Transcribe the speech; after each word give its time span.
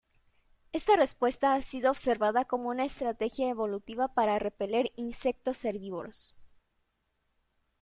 Esta 0.71 0.95
respuesta 0.95 1.53
ha 1.53 1.61
sido 1.61 1.91
observada 1.91 2.43
como 2.45 2.69
una 2.69 2.85
estrategia 2.85 3.49
evolutiva 3.49 4.07
para 4.07 4.39
repeler 4.39 4.91
insectos 4.95 5.63
herbívoros. 5.63 6.33